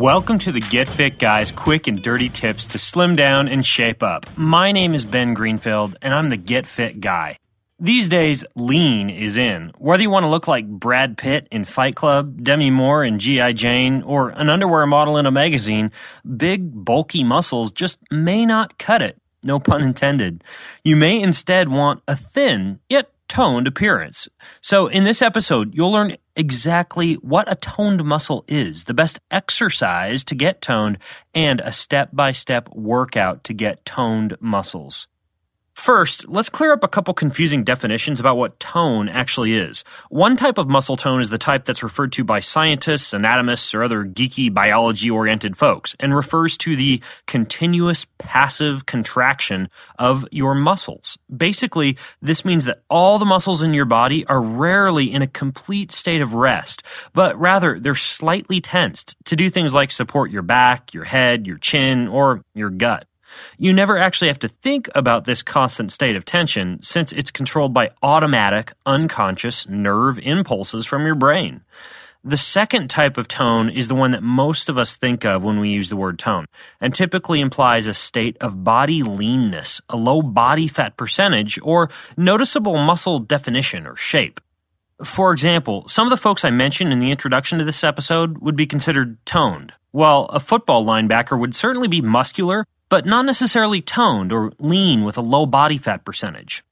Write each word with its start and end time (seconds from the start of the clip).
Welcome 0.00 0.38
to 0.38 0.50
the 0.50 0.62
Get 0.62 0.88
Fit 0.88 1.18
Guys 1.18 1.52
quick 1.52 1.86
and 1.86 2.02
dirty 2.02 2.30
tips 2.30 2.66
to 2.68 2.78
slim 2.78 3.16
down 3.16 3.48
and 3.48 3.66
shape 3.66 4.02
up. 4.02 4.24
My 4.34 4.72
name 4.72 4.94
is 4.94 5.04
Ben 5.04 5.34
Greenfield, 5.34 5.94
and 6.00 6.14
I'm 6.14 6.30
the 6.30 6.38
Get 6.38 6.64
Fit 6.64 7.02
Guy. 7.02 7.36
These 7.78 8.08
days, 8.08 8.42
lean 8.56 9.10
is 9.10 9.36
in. 9.36 9.72
Whether 9.76 10.02
you 10.02 10.08
want 10.08 10.24
to 10.24 10.30
look 10.30 10.48
like 10.48 10.66
Brad 10.66 11.18
Pitt 11.18 11.48
in 11.50 11.66
Fight 11.66 11.96
Club, 11.96 12.42
Demi 12.42 12.70
Moore 12.70 13.04
in 13.04 13.18
G.I. 13.18 13.52
Jane, 13.52 14.00
or 14.00 14.30
an 14.30 14.48
underwear 14.48 14.86
model 14.86 15.18
in 15.18 15.26
a 15.26 15.30
magazine, 15.30 15.92
big, 16.34 16.70
bulky 16.82 17.22
muscles 17.22 17.70
just 17.70 17.98
may 18.10 18.46
not 18.46 18.78
cut 18.78 19.02
it. 19.02 19.18
No 19.42 19.60
pun 19.60 19.82
intended. 19.82 20.42
You 20.82 20.96
may 20.96 21.20
instead 21.20 21.68
want 21.68 22.02
a 22.08 22.16
thin, 22.16 22.80
yet 22.88 23.10
toned 23.30 23.66
appearance. 23.66 24.28
So, 24.60 24.88
in 24.88 25.04
this 25.04 25.22
episode, 25.22 25.74
you'll 25.74 25.92
learn 25.92 26.16
exactly 26.36 27.14
what 27.14 27.50
a 27.50 27.54
toned 27.54 28.04
muscle 28.04 28.44
is, 28.48 28.84
the 28.84 28.92
best 28.92 29.20
exercise 29.30 30.24
to 30.24 30.34
get 30.34 30.60
toned, 30.60 30.98
and 31.32 31.60
a 31.60 31.72
step 31.72 32.10
by 32.12 32.32
step 32.32 32.68
workout 32.74 33.44
to 33.44 33.54
get 33.54 33.84
toned 33.86 34.36
muscles. 34.40 35.06
First, 35.80 36.28
let's 36.28 36.50
clear 36.50 36.74
up 36.74 36.84
a 36.84 36.88
couple 36.88 37.14
confusing 37.14 37.64
definitions 37.64 38.20
about 38.20 38.36
what 38.36 38.60
tone 38.60 39.08
actually 39.08 39.54
is. 39.54 39.82
One 40.10 40.36
type 40.36 40.58
of 40.58 40.68
muscle 40.68 40.94
tone 40.94 41.22
is 41.22 41.30
the 41.30 41.38
type 41.38 41.64
that's 41.64 41.82
referred 41.82 42.12
to 42.12 42.22
by 42.22 42.40
scientists, 42.40 43.14
anatomists, 43.14 43.74
or 43.74 43.82
other 43.82 44.04
geeky 44.04 44.52
biology 44.52 45.10
oriented 45.10 45.56
folks, 45.56 45.96
and 45.98 46.14
refers 46.14 46.58
to 46.58 46.76
the 46.76 47.00
continuous 47.26 48.06
passive 48.18 48.84
contraction 48.84 49.70
of 49.98 50.26
your 50.30 50.54
muscles. 50.54 51.16
Basically, 51.34 51.96
this 52.20 52.44
means 52.44 52.66
that 52.66 52.82
all 52.90 53.18
the 53.18 53.24
muscles 53.24 53.62
in 53.62 53.72
your 53.72 53.86
body 53.86 54.26
are 54.26 54.42
rarely 54.42 55.10
in 55.10 55.22
a 55.22 55.26
complete 55.26 55.92
state 55.92 56.20
of 56.20 56.34
rest, 56.34 56.82
but 57.14 57.40
rather 57.40 57.80
they're 57.80 57.94
slightly 57.94 58.60
tensed 58.60 59.16
to 59.24 59.34
do 59.34 59.48
things 59.48 59.74
like 59.74 59.92
support 59.92 60.30
your 60.30 60.42
back, 60.42 60.92
your 60.92 61.04
head, 61.04 61.46
your 61.46 61.56
chin, 61.56 62.06
or 62.06 62.44
your 62.52 62.68
gut. 62.68 63.06
You 63.58 63.72
never 63.72 63.96
actually 63.96 64.28
have 64.28 64.38
to 64.40 64.48
think 64.48 64.88
about 64.94 65.24
this 65.24 65.42
constant 65.42 65.92
state 65.92 66.16
of 66.16 66.24
tension 66.24 66.80
since 66.82 67.12
it's 67.12 67.30
controlled 67.30 67.72
by 67.72 67.90
automatic, 68.02 68.72
unconscious 68.86 69.68
nerve 69.68 70.18
impulses 70.20 70.86
from 70.86 71.06
your 71.06 71.14
brain. 71.14 71.62
The 72.22 72.36
second 72.36 72.90
type 72.90 73.16
of 73.16 73.28
tone 73.28 73.70
is 73.70 73.88
the 73.88 73.94
one 73.94 74.10
that 74.10 74.22
most 74.22 74.68
of 74.68 74.76
us 74.76 74.94
think 74.94 75.24
of 75.24 75.42
when 75.42 75.58
we 75.58 75.70
use 75.70 75.88
the 75.88 75.96
word 75.96 76.18
tone, 76.18 76.44
and 76.78 76.94
typically 76.94 77.40
implies 77.40 77.86
a 77.86 77.94
state 77.94 78.36
of 78.42 78.62
body 78.62 79.02
leanness, 79.02 79.80
a 79.88 79.96
low 79.96 80.20
body 80.20 80.68
fat 80.68 80.98
percentage, 80.98 81.58
or 81.62 81.88
noticeable 82.18 82.76
muscle 82.76 83.20
definition 83.20 83.86
or 83.86 83.96
shape. 83.96 84.38
For 85.02 85.32
example, 85.32 85.88
some 85.88 86.06
of 86.06 86.10
the 86.10 86.18
folks 86.18 86.44
I 86.44 86.50
mentioned 86.50 86.92
in 86.92 87.00
the 87.00 87.10
introduction 87.10 87.58
to 87.58 87.64
this 87.64 87.82
episode 87.82 88.36
would 88.38 88.56
be 88.56 88.66
considered 88.66 89.16
toned, 89.24 89.72
while 89.90 90.24
a 90.26 90.40
football 90.40 90.84
linebacker 90.84 91.40
would 91.40 91.54
certainly 91.54 91.88
be 91.88 92.02
muscular 92.02 92.66
but 92.90 93.06
not 93.06 93.24
necessarily 93.24 93.80
toned 93.80 94.32
or 94.32 94.52
lean 94.58 95.04
with 95.04 95.16
a 95.16 95.22
low 95.22 95.46
body 95.46 95.78
fat 95.78 96.04
percentage. 96.04 96.62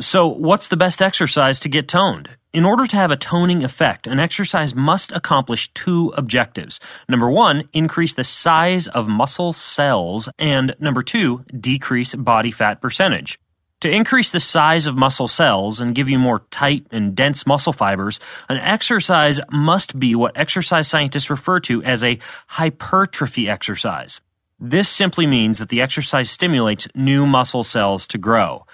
So, 0.00 0.26
what's 0.26 0.66
the 0.66 0.76
best 0.76 1.00
exercise 1.00 1.60
to 1.60 1.68
get 1.68 1.86
toned? 1.86 2.30
In 2.52 2.64
order 2.64 2.86
to 2.86 2.96
have 2.96 3.12
a 3.12 3.16
toning 3.16 3.64
effect, 3.64 4.08
an 4.08 4.18
exercise 4.18 4.74
must 4.74 5.12
accomplish 5.12 5.72
two 5.72 6.12
objectives. 6.16 6.80
Number 7.08 7.30
one, 7.30 7.68
increase 7.72 8.12
the 8.12 8.24
size 8.24 8.88
of 8.88 9.08
muscle 9.08 9.52
cells, 9.52 10.28
and 10.38 10.74
number 10.80 11.00
two, 11.00 11.44
decrease 11.58 12.14
body 12.16 12.50
fat 12.50 12.80
percentage. 12.80 13.38
To 13.80 13.90
increase 13.90 14.30
the 14.32 14.40
size 14.40 14.86
of 14.86 14.96
muscle 14.96 15.28
cells 15.28 15.80
and 15.80 15.94
give 15.94 16.08
you 16.08 16.18
more 16.18 16.40
tight 16.50 16.86
and 16.90 17.14
dense 17.14 17.46
muscle 17.46 17.72
fibers, 17.72 18.18
an 18.48 18.56
exercise 18.56 19.40
must 19.52 20.00
be 20.00 20.14
what 20.16 20.36
exercise 20.36 20.88
scientists 20.88 21.30
refer 21.30 21.60
to 21.60 21.82
as 21.84 22.02
a 22.02 22.18
hypertrophy 22.48 23.48
exercise. 23.48 24.20
This 24.60 24.88
simply 24.88 25.26
means 25.26 25.58
that 25.58 25.68
the 25.68 25.80
exercise 25.80 26.30
stimulates 26.30 26.86
new 26.94 27.26
muscle 27.26 27.64
cells 27.64 28.06
to 28.08 28.18
grow. 28.18 28.64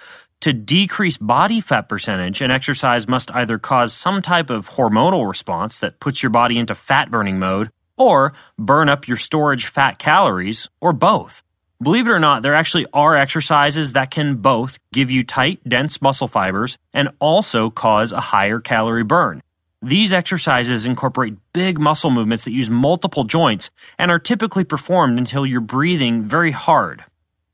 To 0.41 0.53
decrease 0.53 1.17
body 1.17 1.59
fat 1.59 1.89
percentage, 1.89 2.41
an 2.41 2.51
exercise 2.51 3.07
must 3.07 3.31
either 3.31 3.57
cause 3.57 3.93
some 3.93 4.21
type 4.21 4.49
of 4.49 4.69
hormonal 4.69 5.27
response 5.27 5.79
that 5.79 5.99
puts 5.99 6.23
your 6.23 6.29
body 6.29 6.57
into 6.57 6.75
fat 6.75 7.11
burning 7.11 7.39
mode, 7.39 7.69
or 7.97 8.33
burn 8.57 8.89
up 8.89 9.07
your 9.07 9.17
storage 9.17 9.67
fat 9.67 9.99
calories, 9.99 10.69
or 10.79 10.93
both. 10.93 11.43
Believe 11.81 12.07
it 12.07 12.11
or 12.11 12.19
not, 12.19 12.43
there 12.43 12.53
actually 12.53 12.85
are 12.93 13.15
exercises 13.15 13.93
that 13.93 14.11
can 14.11 14.35
both 14.35 14.77
give 14.93 15.09
you 15.09 15.23
tight, 15.23 15.67
dense 15.67 15.99
muscle 15.99 16.27
fibers 16.27 16.77
and 16.93 17.09
also 17.19 17.71
cause 17.71 18.11
a 18.11 18.21
higher 18.21 18.59
calorie 18.59 19.03
burn. 19.03 19.41
These 19.83 20.13
exercises 20.13 20.85
incorporate 20.85 21.37
big 21.53 21.79
muscle 21.79 22.11
movements 22.11 22.45
that 22.45 22.51
use 22.51 22.69
multiple 22.69 23.23
joints 23.23 23.71
and 23.97 24.11
are 24.11 24.19
typically 24.19 24.63
performed 24.63 25.17
until 25.17 25.43
you're 25.43 25.59
breathing 25.59 26.21
very 26.21 26.51
hard. 26.51 27.03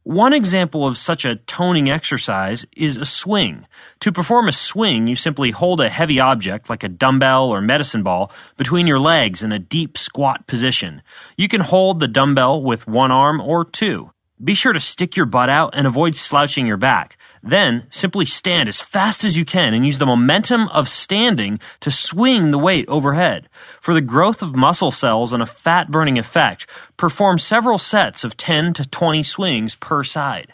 One 0.04 0.34
example 0.34 0.86
of 0.86 0.98
such 0.98 1.24
a 1.24 1.38
toning 1.38 1.90
exercise 1.90 2.66
is 2.76 2.98
a 2.98 3.06
swing. 3.06 3.66
To 4.02 4.12
perform 4.12 4.50
a 4.50 4.52
swing, 4.52 5.08
you 5.08 5.16
simply 5.16 5.52
hold 5.52 5.80
a 5.80 5.88
heavy 5.88 6.20
object 6.20 6.70
like 6.70 6.84
a 6.84 6.90
dumbbell 6.90 7.50
or 7.50 7.62
medicine 7.62 8.04
ball 8.04 8.30
between 8.58 8.88
your 8.88 9.00
legs 9.00 9.42
in 9.42 9.54
a 9.54 9.60
deep 9.60 9.98
squat 9.98 10.48
position. 10.48 11.02
You 11.38 11.48
can 11.48 11.62
hold 11.62 12.02
the 12.02 12.10
dumbbell 12.10 12.62
with 12.62 12.88
one 12.88 13.12
arm 13.12 13.40
or 13.40 13.64
two. 13.64 14.12
Be 14.44 14.54
sure 14.54 14.72
to 14.72 14.80
stick 14.80 15.16
your 15.16 15.26
butt 15.26 15.50
out 15.50 15.74
and 15.74 15.88
avoid 15.88 16.16
slouching 16.16 16.68
your 16.68 16.78
back. 16.78 17.18
Then 17.42 17.88
simply 17.90 18.26
stand 18.26 18.70
as 18.70 18.82
fast 18.82 19.24
as 19.24 19.36
you 19.36 19.44
can 19.44 19.74
and 19.74 19.84
use 19.84 19.98
the 19.98 20.06
momentum 20.06 20.68
of 20.68 20.88
standing 20.88 21.60
to 21.80 21.90
swing 21.90 22.52
the 22.52 22.60
weight 22.60 22.88
overhead. 22.88 23.50
For 23.82 23.96
the 23.96 24.02
growth 24.02 24.44
of 24.44 24.56
muscle 24.56 24.92
cells 24.92 25.34
and 25.34 25.42
a 25.42 25.48
fat 25.48 25.90
burning 25.90 26.20
effect, 26.20 26.70
perform 26.98 27.40
several 27.40 27.80
sets 27.80 28.24
of 28.24 28.38
10 28.38 28.74
to 28.74 28.88
20 28.88 29.24
swings 29.24 29.76
per 29.76 30.04
side. 30.04 30.54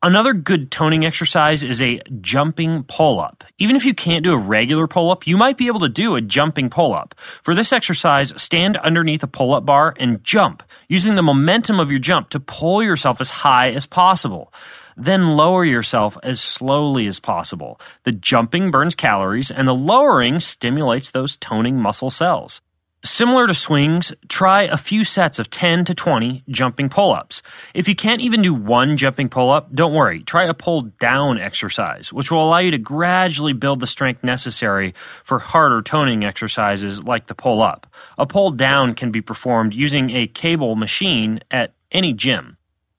Another 0.00 0.32
good 0.32 0.70
toning 0.70 1.04
exercise 1.04 1.64
is 1.64 1.82
a 1.82 2.00
jumping 2.20 2.84
pull 2.84 3.18
up. 3.18 3.42
Even 3.58 3.74
if 3.74 3.84
you 3.84 3.94
can't 3.94 4.22
do 4.22 4.32
a 4.32 4.38
regular 4.38 4.86
pull 4.86 5.10
up, 5.10 5.26
you 5.26 5.36
might 5.36 5.56
be 5.56 5.66
able 5.66 5.80
to 5.80 5.88
do 5.88 6.14
a 6.14 6.20
jumping 6.20 6.70
pull 6.70 6.94
up. 6.94 7.16
For 7.42 7.52
this 7.52 7.72
exercise, 7.72 8.32
stand 8.40 8.76
underneath 8.76 9.24
a 9.24 9.26
pull 9.26 9.54
up 9.54 9.66
bar 9.66 9.94
and 9.98 10.22
jump, 10.22 10.62
using 10.88 11.16
the 11.16 11.22
momentum 11.24 11.80
of 11.80 11.90
your 11.90 11.98
jump 11.98 12.30
to 12.30 12.38
pull 12.38 12.80
yourself 12.80 13.20
as 13.20 13.30
high 13.30 13.70
as 13.70 13.86
possible. 13.86 14.52
Then 14.96 15.36
lower 15.36 15.64
yourself 15.64 16.16
as 16.22 16.40
slowly 16.40 17.08
as 17.08 17.18
possible. 17.18 17.80
The 18.04 18.12
jumping 18.12 18.70
burns 18.70 18.94
calories 18.94 19.50
and 19.50 19.66
the 19.66 19.74
lowering 19.74 20.38
stimulates 20.38 21.10
those 21.10 21.36
toning 21.36 21.82
muscle 21.82 22.10
cells. 22.10 22.60
Similar 23.04 23.46
to 23.46 23.54
swings, 23.54 24.12
try 24.28 24.62
a 24.62 24.76
few 24.76 25.04
sets 25.04 25.38
of 25.38 25.50
10 25.50 25.84
to 25.84 25.94
20 25.94 26.42
jumping 26.48 26.88
pull 26.88 27.12
ups. 27.12 27.42
If 27.72 27.88
you 27.88 27.94
can't 27.94 28.20
even 28.20 28.42
do 28.42 28.52
one 28.52 28.96
jumping 28.96 29.28
pull 29.28 29.50
up, 29.50 29.72
don't 29.72 29.94
worry. 29.94 30.24
Try 30.24 30.46
a 30.46 30.54
pull 30.54 30.82
down 30.98 31.38
exercise, 31.38 32.12
which 32.12 32.32
will 32.32 32.44
allow 32.44 32.58
you 32.58 32.72
to 32.72 32.78
gradually 32.78 33.52
build 33.52 33.78
the 33.78 33.86
strength 33.86 34.24
necessary 34.24 34.94
for 35.22 35.38
harder 35.38 35.80
toning 35.80 36.24
exercises 36.24 37.04
like 37.04 37.28
the 37.28 37.36
pull 37.36 37.62
up. 37.62 37.86
A 38.18 38.26
pull 38.26 38.50
down 38.50 38.94
can 38.94 39.12
be 39.12 39.20
performed 39.20 39.74
using 39.74 40.10
a 40.10 40.26
cable 40.26 40.74
machine 40.74 41.38
at 41.52 41.74
any 41.92 42.12
gym. 42.12 42.56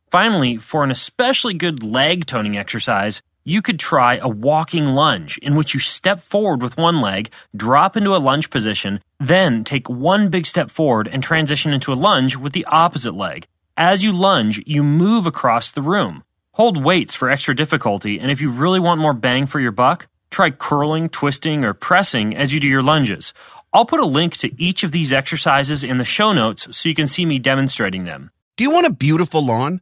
Finally, 0.09 0.57
for 0.57 0.85
an 0.85 0.91
especially 0.91 1.53
good 1.53 1.83
leg 1.83 2.25
toning 2.25 2.55
exercise, 2.55 3.21
you 3.49 3.61
could 3.61 3.79
try 3.79 4.17
a 4.17 4.29
walking 4.29 4.85
lunge 4.85 5.37
in 5.39 5.55
which 5.55 5.73
you 5.73 5.79
step 5.79 6.19
forward 6.19 6.61
with 6.61 6.77
one 6.77 7.01
leg, 7.01 7.31
drop 7.55 7.97
into 7.97 8.15
a 8.15 8.17
lunge 8.17 8.49
position, 8.49 9.01
then 9.19 9.63
take 9.63 9.89
one 9.89 10.29
big 10.29 10.45
step 10.45 10.69
forward 10.69 11.07
and 11.07 11.23
transition 11.23 11.73
into 11.73 11.91
a 11.91 11.95
lunge 11.95 12.35
with 12.35 12.53
the 12.53 12.65
opposite 12.65 13.15
leg. 13.15 13.47
As 13.75 14.03
you 14.03 14.11
lunge, 14.11 14.61
you 14.67 14.83
move 14.83 15.25
across 15.25 15.71
the 15.71 15.81
room. 15.81 16.23
Hold 16.53 16.83
weights 16.83 17.15
for 17.15 17.29
extra 17.29 17.55
difficulty, 17.55 18.19
and 18.19 18.29
if 18.29 18.39
you 18.39 18.51
really 18.51 18.79
want 18.79 19.01
more 19.01 19.13
bang 19.13 19.47
for 19.47 19.59
your 19.59 19.71
buck, 19.71 20.07
try 20.29 20.51
curling, 20.51 21.09
twisting, 21.09 21.63
or 21.63 21.73
pressing 21.73 22.35
as 22.35 22.53
you 22.53 22.59
do 22.59 22.67
your 22.67 22.83
lunges. 22.83 23.33
I'll 23.73 23.85
put 23.85 23.99
a 23.99 24.05
link 24.05 24.37
to 24.37 24.61
each 24.61 24.83
of 24.83 24.91
these 24.91 25.13
exercises 25.13 25.83
in 25.83 25.97
the 25.97 26.05
show 26.05 26.33
notes 26.33 26.67
so 26.75 26.89
you 26.89 26.95
can 26.95 27.07
see 27.07 27.25
me 27.25 27.39
demonstrating 27.39 28.03
them. 28.03 28.29
Do 28.57 28.63
you 28.63 28.71
want 28.71 28.87
a 28.87 28.93
beautiful 28.93 29.43
lawn? 29.43 29.81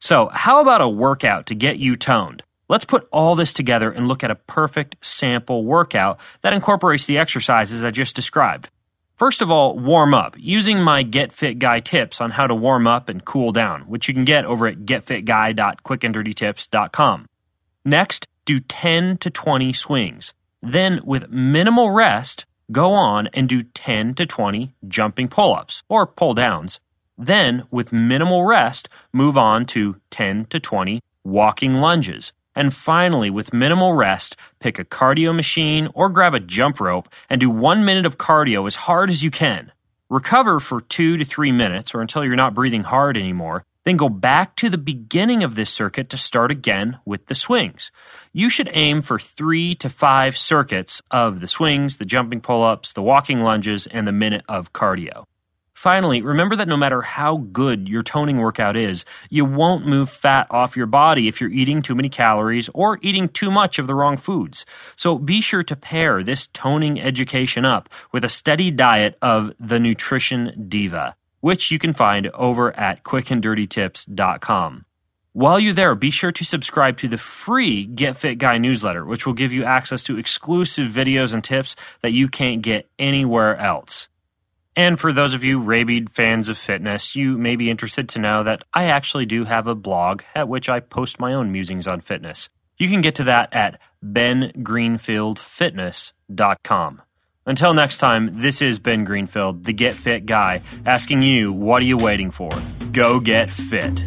So, 0.00 0.30
how 0.32 0.60
about 0.60 0.80
a 0.80 0.88
workout 0.88 1.46
to 1.46 1.54
get 1.54 1.78
you 1.78 1.94
toned? 1.96 2.42
Let's 2.68 2.84
put 2.84 3.08
all 3.10 3.34
this 3.34 3.52
together 3.52 3.90
and 3.90 4.06
look 4.06 4.22
at 4.22 4.30
a 4.30 4.36
perfect 4.36 4.94
sample 5.00 5.64
workout 5.64 6.20
that 6.42 6.52
incorporates 6.52 7.06
the 7.06 7.18
exercises 7.18 7.82
I 7.82 7.90
just 7.90 8.14
described. 8.14 8.68
First 9.16 9.42
of 9.42 9.50
all, 9.50 9.76
warm 9.76 10.14
up 10.14 10.36
using 10.38 10.80
my 10.80 11.02
Get 11.02 11.32
Fit 11.32 11.58
Guy 11.58 11.80
tips 11.80 12.20
on 12.20 12.30
how 12.32 12.46
to 12.46 12.54
warm 12.54 12.86
up 12.86 13.08
and 13.08 13.24
cool 13.24 13.50
down, 13.50 13.80
which 13.82 14.06
you 14.06 14.14
can 14.14 14.24
get 14.24 14.44
over 14.44 14.68
at 14.68 14.86
getfitguy.quickanddirtytips.com. 14.86 17.26
Next, 17.84 18.28
do 18.44 18.60
10 18.60 19.16
to 19.18 19.30
20 19.30 19.72
swings. 19.72 20.32
Then, 20.62 21.00
with 21.04 21.30
minimal 21.30 21.90
rest, 21.90 22.46
go 22.70 22.92
on 22.92 23.26
and 23.28 23.48
do 23.48 23.62
10 23.62 24.14
to 24.14 24.26
20 24.26 24.74
jumping 24.86 25.26
pull 25.26 25.56
ups 25.56 25.82
or 25.88 26.06
pull 26.06 26.34
downs. 26.34 26.78
Then, 27.18 27.64
with 27.72 27.92
minimal 27.92 28.44
rest, 28.44 28.88
move 29.12 29.36
on 29.36 29.66
to 29.66 30.00
10 30.10 30.46
to 30.46 30.60
20 30.60 31.00
walking 31.24 31.74
lunges. 31.74 32.32
And 32.54 32.72
finally, 32.72 33.28
with 33.28 33.52
minimal 33.52 33.92
rest, 33.92 34.36
pick 34.60 34.78
a 34.78 34.84
cardio 34.84 35.34
machine 35.34 35.88
or 35.94 36.08
grab 36.08 36.34
a 36.34 36.40
jump 36.40 36.80
rope 36.80 37.08
and 37.28 37.40
do 37.40 37.50
one 37.50 37.84
minute 37.84 38.06
of 38.06 38.18
cardio 38.18 38.66
as 38.66 38.76
hard 38.86 39.10
as 39.10 39.22
you 39.22 39.30
can. 39.30 39.72
Recover 40.08 40.58
for 40.58 40.80
two 40.80 41.16
to 41.16 41.24
three 41.24 41.52
minutes 41.52 41.94
or 41.94 42.00
until 42.00 42.24
you're 42.24 42.36
not 42.36 42.54
breathing 42.54 42.84
hard 42.84 43.16
anymore. 43.16 43.64
Then 43.84 43.96
go 43.96 44.08
back 44.08 44.56
to 44.56 44.68
the 44.68 44.78
beginning 44.78 45.42
of 45.42 45.54
this 45.54 45.70
circuit 45.70 46.08
to 46.10 46.16
start 46.16 46.50
again 46.50 46.98
with 47.04 47.26
the 47.26 47.34
swings. 47.34 47.90
You 48.32 48.50
should 48.50 48.70
aim 48.72 49.02
for 49.02 49.18
three 49.18 49.74
to 49.76 49.88
five 49.88 50.36
circuits 50.36 51.02
of 51.10 51.40
the 51.40 51.48
swings, 51.48 51.96
the 51.96 52.04
jumping 52.04 52.40
pull 52.40 52.62
ups, 52.62 52.92
the 52.92 53.02
walking 53.02 53.42
lunges, 53.42 53.86
and 53.86 54.06
the 54.06 54.12
minute 54.12 54.44
of 54.48 54.72
cardio. 54.72 55.24
Finally, 55.78 56.20
remember 56.20 56.56
that 56.56 56.66
no 56.66 56.76
matter 56.76 57.02
how 57.02 57.36
good 57.36 57.88
your 57.88 58.02
toning 58.02 58.38
workout 58.38 58.76
is, 58.76 59.04
you 59.30 59.44
won't 59.44 59.86
move 59.86 60.10
fat 60.10 60.44
off 60.50 60.76
your 60.76 60.88
body 60.88 61.28
if 61.28 61.40
you're 61.40 61.52
eating 61.52 61.80
too 61.80 61.94
many 61.94 62.08
calories 62.08 62.68
or 62.74 62.98
eating 63.00 63.28
too 63.28 63.48
much 63.48 63.78
of 63.78 63.86
the 63.86 63.94
wrong 63.94 64.16
foods. 64.16 64.66
So 64.96 65.20
be 65.20 65.40
sure 65.40 65.62
to 65.62 65.76
pair 65.76 66.24
this 66.24 66.48
toning 66.48 67.00
education 67.00 67.64
up 67.64 67.88
with 68.10 68.24
a 68.24 68.28
steady 68.28 68.72
diet 68.72 69.16
of 69.22 69.52
the 69.60 69.78
Nutrition 69.78 70.66
Diva, 70.68 71.14
which 71.42 71.70
you 71.70 71.78
can 71.78 71.92
find 71.92 72.26
over 72.34 72.76
at 72.76 73.04
quickanddirtytips.com. 73.04 74.84
While 75.32 75.60
you're 75.60 75.74
there, 75.74 75.94
be 75.94 76.10
sure 76.10 76.32
to 76.32 76.44
subscribe 76.44 76.96
to 76.96 77.06
the 77.06 77.18
free 77.18 77.86
Get 77.86 78.16
Fit 78.16 78.38
Guy 78.38 78.58
newsletter, 78.58 79.04
which 79.04 79.26
will 79.26 79.32
give 79.32 79.52
you 79.52 79.62
access 79.62 80.02
to 80.04 80.18
exclusive 80.18 80.90
videos 80.90 81.34
and 81.34 81.44
tips 81.44 81.76
that 82.00 82.10
you 82.10 82.26
can't 82.26 82.62
get 82.62 82.90
anywhere 82.98 83.56
else. 83.56 84.08
And 84.78 84.98
for 85.00 85.12
those 85.12 85.34
of 85.34 85.42
you 85.42 85.58
rabid 85.58 86.10
fans 86.10 86.48
of 86.48 86.56
fitness, 86.56 87.16
you 87.16 87.36
may 87.36 87.56
be 87.56 87.68
interested 87.68 88.08
to 88.10 88.20
know 88.20 88.44
that 88.44 88.62
I 88.72 88.84
actually 88.84 89.26
do 89.26 89.42
have 89.42 89.66
a 89.66 89.74
blog 89.74 90.22
at 90.36 90.48
which 90.48 90.68
I 90.68 90.78
post 90.78 91.18
my 91.18 91.34
own 91.34 91.50
musings 91.50 91.88
on 91.88 92.00
fitness. 92.00 92.48
You 92.78 92.88
can 92.88 93.00
get 93.00 93.16
to 93.16 93.24
that 93.24 93.52
at 93.52 93.80
bengreenfieldfitness.com. 94.04 97.02
Until 97.44 97.74
next 97.74 97.98
time, 97.98 98.40
this 98.40 98.62
is 98.62 98.78
Ben 98.78 99.02
Greenfield, 99.02 99.64
the 99.64 99.72
Get 99.72 99.94
Fit 99.94 100.26
guy, 100.26 100.62
asking 100.86 101.22
you, 101.22 101.52
what 101.52 101.82
are 101.82 101.86
you 101.86 101.96
waiting 101.96 102.30
for? 102.30 102.50
Go 102.92 103.18
get 103.18 103.50
fit. 103.50 104.04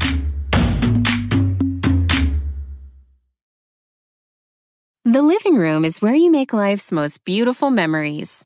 The 5.04 5.22
living 5.22 5.56
room 5.56 5.84
is 5.84 6.01
where 6.01 6.16
you 6.16 6.32
make 6.32 6.54
life's 6.54 6.94
most 6.94 7.25
beautiful 7.25 7.72
memories. 7.72 8.46